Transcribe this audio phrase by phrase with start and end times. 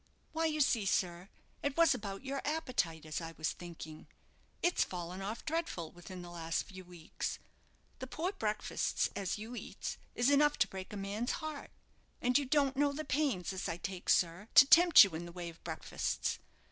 [0.31, 1.29] "Why you see, sir,
[1.61, 4.07] it was about your appetite as I was thinking.
[4.63, 7.37] It's fallen off dreadful within the last few weeks.
[7.99, 11.69] The poor breakfastes as you eats is enough to break a man's heart.
[12.19, 15.31] And you don't know the pains as I take, sir, to tempt you in the
[15.31, 16.39] way of breakfastes.